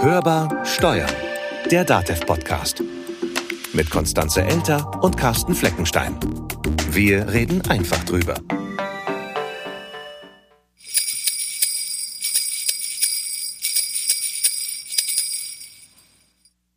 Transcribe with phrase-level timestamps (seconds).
[0.00, 1.10] Hörbar Steuern,
[1.70, 2.82] der DATEV-Podcast.
[3.72, 6.18] Mit Konstanze Elter und Carsten Fleckenstein.
[6.90, 8.34] Wir reden einfach drüber.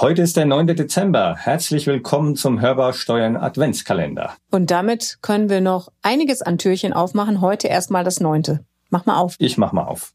[0.00, 0.66] Heute ist der 9.
[0.68, 1.36] Dezember.
[1.36, 4.34] Herzlich willkommen zum Hörbar Steuern Adventskalender.
[4.50, 7.40] Und damit können wir noch einiges an Türchen aufmachen.
[7.40, 8.60] Heute erstmal das 9.
[8.90, 9.36] Mach mal auf.
[9.38, 10.12] Ich mach mal auf.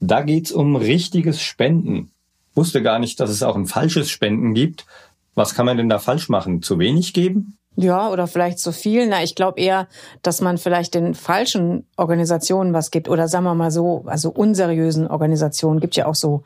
[0.00, 2.10] Da geht's um richtiges Spenden.
[2.54, 4.86] Wusste gar nicht, dass es auch ein falsches Spenden gibt.
[5.34, 6.62] Was kann man denn da falsch machen?
[6.62, 7.58] Zu wenig geben?
[7.76, 9.06] Ja, oder vielleicht zu viel.
[9.06, 9.86] Na, ich glaube eher,
[10.22, 13.08] dass man vielleicht den falschen Organisationen was gibt.
[13.08, 15.80] Oder sagen wir mal so, also unseriösen Organisationen.
[15.80, 16.42] Gibt ja auch so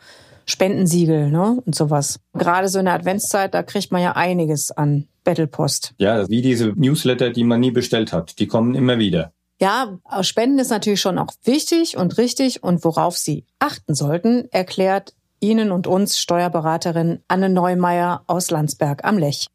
[0.46, 1.62] Spendensiegel ne?
[1.64, 2.18] und sowas.
[2.34, 5.94] Gerade so in der Adventszeit, da kriegt man ja einiges an Battlepost.
[5.98, 8.40] Ja, wie diese Newsletter, die man nie bestellt hat.
[8.40, 9.32] Die kommen immer wieder.
[9.62, 15.12] Ja, Spenden ist natürlich schon auch wichtig und richtig und worauf Sie achten sollten, erklärt
[15.38, 19.48] Ihnen und uns Steuerberaterin Anne Neumeier aus Landsberg am Lech.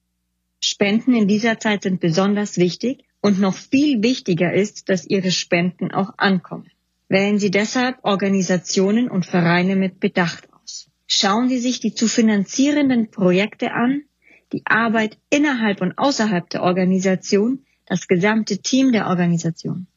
[0.59, 5.91] Spenden in dieser Zeit sind besonders wichtig und noch viel wichtiger ist, dass Ihre Spenden
[5.91, 6.69] auch ankommen.
[7.09, 10.87] Wählen Sie deshalb Organisationen und Vereine mit Bedacht aus.
[11.08, 14.03] Schauen Sie sich die zu finanzierenden Projekte an,
[14.53, 19.87] die Arbeit innerhalb und außerhalb der Organisation, das gesamte Team der Organisation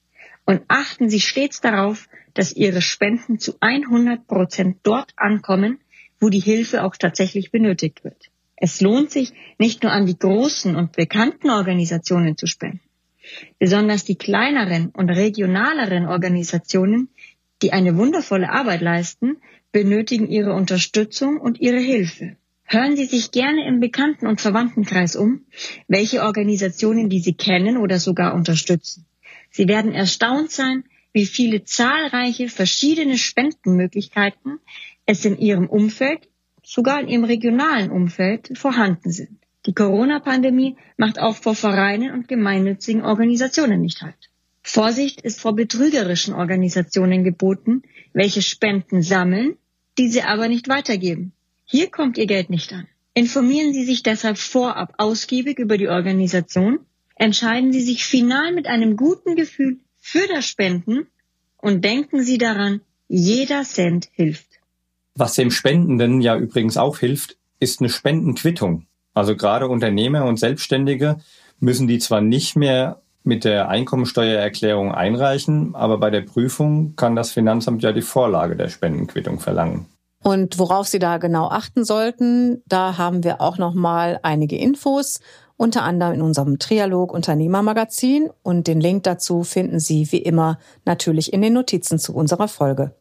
[0.48, 5.78] und achten Sie stets darauf, dass Ihre Spenden zu 100 Prozent dort ankommen,
[6.20, 8.30] wo die Hilfe auch tatsächlich benötigt wird.
[8.56, 12.80] Es lohnt sich, nicht nur an die großen und bekannten Organisationen zu spenden.
[13.58, 17.10] Besonders die kleineren und regionaleren Organisationen,
[17.60, 19.36] die eine wundervolle Arbeit leisten,
[19.70, 22.38] benötigen Ihre Unterstützung und Ihre Hilfe.
[22.64, 25.42] Hören Sie sich gerne im Bekannten- und Verwandtenkreis um,
[25.88, 29.04] welche Organisationen die Sie kennen oder sogar unterstützen.
[29.50, 34.60] Sie werden erstaunt sein, wie viele zahlreiche verschiedene Spendenmöglichkeiten
[35.06, 36.28] es in Ihrem Umfeld,
[36.62, 39.38] sogar in Ihrem regionalen Umfeld vorhanden sind.
[39.66, 44.30] Die Corona-Pandemie macht auch vor Vereinen und gemeinnützigen Organisationen nicht halt.
[44.62, 49.56] Vorsicht ist vor betrügerischen Organisationen geboten, welche Spenden sammeln,
[49.96, 51.32] diese aber nicht weitergeben.
[51.64, 52.86] Hier kommt Ihr Geld nicht an.
[53.14, 56.80] Informieren Sie sich deshalb vorab ausgiebig über die Organisation
[57.18, 61.08] entscheiden Sie sich final mit einem guten Gefühl für das Spenden
[61.60, 64.46] und denken Sie daran, jeder Cent hilft.
[65.14, 68.86] Was dem Spendenden ja übrigens auch hilft, ist eine Spendenquittung.
[69.14, 71.18] Also gerade Unternehmer und Selbstständige
[71.58, 77.32] müssen die zwar nicht mehr mit der Einkommensteuererklärung einreichen, aber bei der Prüfung kann das
[77.32, 79.86] Finanzamt ja die Vorlage der Spendenquittung verlangen.
[80.22, 85.20] Und worauf Sie da genau achten sollten, da haben wir auch noch mal einige Infos
[85.58, 91.34] unter anderem in unserem Trialog Unternehmermagazin und den Link dazu finden Sie wie immer natürlich
[91.34, 92.94] in den Notizen zu unserer Folge.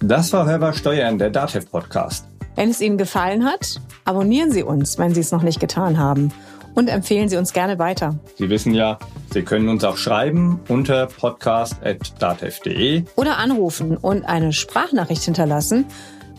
[0.00, 2.26] Das war Hörbar Steuern, der DATEV Podcast.
[2.56, 6.32] Wenn es Ihnen gefallen hat, abonnieren Sie uns, wenn Sie es noch nicht getan haben
[6.74, 8.18] und empfehlen Sie uns gerne weiter.
[8.36, 8.98] Sie wissen ja,
[9.30, 15.86] Sie können uns auch schreiben unter podcast.datev.de oder anrufen und eine Sprachnachricht hinterlassen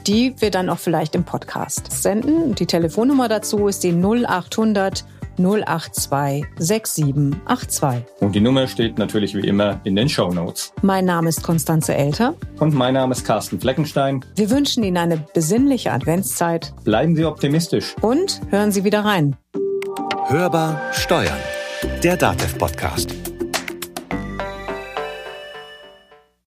[0.07, 2.55] die wir dann auch vielleicht im Podcast senden.
[2.55, 5.05] Die Telefonnummer dazu ist die 0800
[5.37, 8.03] 082 6782.
[8.19, 10.73] Und die Nummer steht natürlich wie immer in den Show Notes.
[10.81, 12.35] Mein Name ist Konstanze Elter.
[12.59, 14.23] Und mein Name ist Carsten Fleckenstein.
[14.35, 16.73] Wir wünschen Ihnen eine besinnliche Adventszeit.
[16.83, 17.95] Bleiben Sie optimistisch.
[18.01, 19.35] Und hören Sie wieder rein.
[20.27, 21.39] Hörbar Steuern.
[22.03, 23.22] Der Datev Podcast.